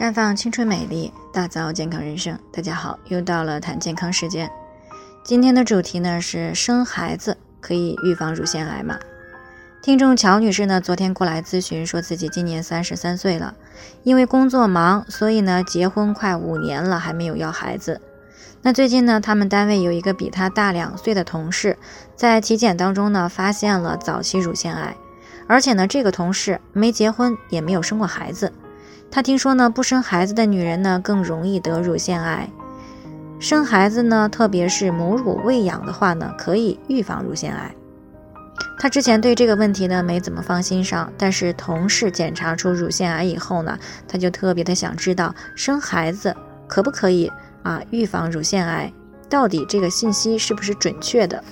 [0.00, 2.38] 绽放青春美丽，打造健康人生。
[2.50, 4.50] 大家好，又到了谈健康时间。
[5.22, 8.98] 今天的主题呢是生孩子可以预防乳腺癌吗？
[9.82, 13.54] 听众乔女士呢昨天过来咨询，说自己今年三十三岁了，
[14.02, 18.00] 因为工作忙，所以呢结婚快五年了还没有要孩子。
[18.62, 21.76] 那最近呢，他们单位有一个比她大两岁的同事，
[22.16, 24.96] 在体检当中呢发现了早期乳腺癌，
[25.46, 28.50] 而且呢这个同事没结婚，也没有生过孩子。
[29.10, 32.48] 他听说呢，不生孩子的女人呢更容易得乳腺癌。
[33.40, 37.74] 生孩子呢，特别是母乳喂养的话呢，可以预防乳腺癌。
[38.78, 46.34] 他之前对这个问题呢没怎么放心上，但是同事检查出乳腺癌以后呢，他就特别的想知道生孩子
[46.66, 47.30] 可不可以
[47.62, 48.92] 啊预防乳腺癌？
[49.28, 51.42] 到底这个信息是不是准确的？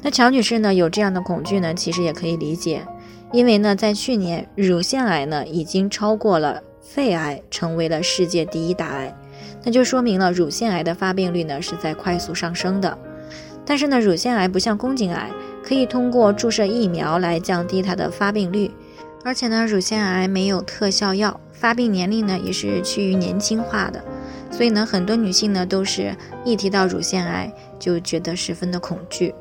[0.00, 2.86] 那乔女士呢有这样的恐惧呢，其实也可以理解，
[3.32, 6.62] 因为呢在去年乳腺癌呢已经超过了。
[6.88, 9.14] 肺癌成为了世界第一大癌，
[9.62, 12.96] 那就说明了乳腺癌的发病率呢是在快速上升的。
[13.66, 15.30] 但是呢，乳腺癌不像宫颈癌，
[15.62, 18.70] 可以通过注射疫苗来降低它的发病率，
[19.22, 24.02] 而且呢，乳腺癌没有特效药，发病年龄呢也是趋于年轻化的。
[24.50, 29.34] 所以呢，很多女性呢都是一提到乳腺癌就觉得十分的恐惧。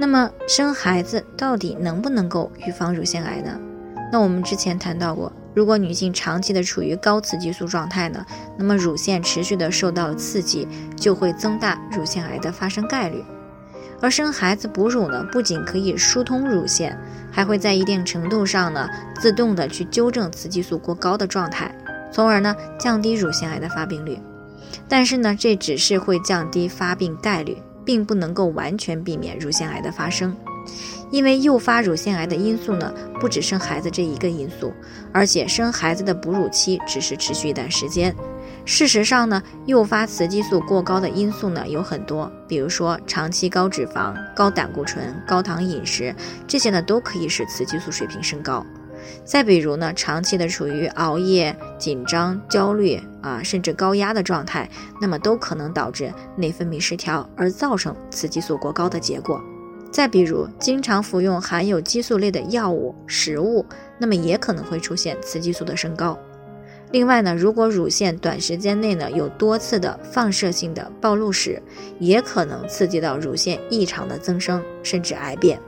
[0.00, 3.56] 那么生孩子到底能不能够预防乳腺癌呢？
[4.10, 5.32] 那我们之前谈到过。
[5.54, 8.24] 如果女性长期的处于高雌激素状态呢，
[8.56, 13.22] 那么乳腺持续的受到刺激，就会增大乳腺癌的发生概率。
[14.00, 16.98] 而生孩子哺乳呢，不仅可以疏通乳腺，
[17.30, 18.88] 还会在一定程度上呢，
[19.20, 21.72] 自动的去纠正雌激素过高的状态，
[22.10, 24.18] 从而呢降低乳腺癌的发病率。
[24.88, 30.34] 但是呢，这只是会降低发病概率，并不能够完全避免乳腺癌的发生。
[31.12, 34.72] 因为诱发乳腺癌的因素呢，不止生孩子这一个因素，
[35.12, 38.12] 而且生孩子的哺乳期只是持续一段时间。
[38.64, 46.14] 事实上呢，诱发雌激素过高的因素呢有很多，比如说长期高脂肪、高胆固醇、高糖饮食，
[46.46, 48.64] 这些呢都可以使雌激素水平升高。
[49.24, 54.66] 再比如呢，长期的处于熬夜、紧张、焦虑啊，甚至高压的状态，
[55.00, 59.38] 那么都可能导致内分泌失调，而造成雌激素过高的结果。
[59.92, 63.64] 再比如，经常服用含有激素类的药物、食物，
[63.98, 66.18] 那么也可能会出现雌激素的升高。
[66.92, 71.62] 另外呢，如果乳腺短时间内呢有多次的放射性的暴露史，
[71.98, 75.60] 也可能刺激到乳腺异常的增生，甚至癌变。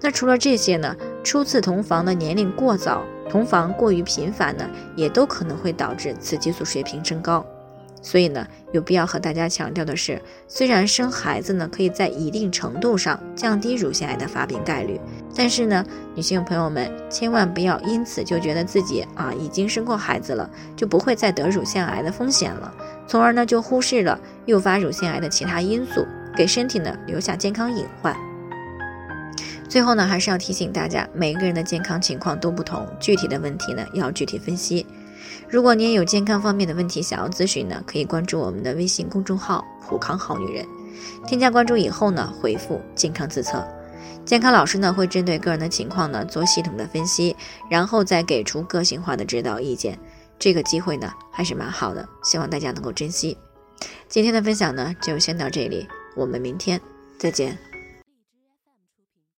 [0.00, 7.44] 那除了这些呢，初次同房的年龄过早，同房过于频繁呢，也都可能会导致雌激素水平升高。
[8.00, 15.00] 所以呢，有必要和大家强调的是，虽然生孩子呢可以在一定程度上降低乳腺癌的发病概率，
[15.34, 22.72] 但是呢，女性朋友们千万不要因此就觉得自己啊已经生过孩子了，就不会再得乳腺癌的风险了，
[23.06, 28.16] 从而呢就忽视了诱发乳腺癌的其他因素，给身体呢留下健康隐患。
[29.68, 34.86] 最后呢，还是要提醒大家，每个人的健康情况都不同，具体的问题呢要具体分析。
[35.48, 40.66] 如果你也有健康方面的问题想要咨询呢，可以关注我们的微信公众号“普康好女人”。
[41.26, 43.66] 添加关注以后呢，回复“健康自测”，
[44.26, 47.34] 健康老师呢会针对个人的情况呢做系统的分析，
[47.70, 49.98] 然后再给出个性化的指导意见。
[50.38, 53.36] 这个机会呢还是蛮好的，希望大家能够珍惜。
[54.08, 55.86] 今天的分享呢就先到这里，
[56.16, 56.80] 我们明天
[57.18, 57.67] 再见。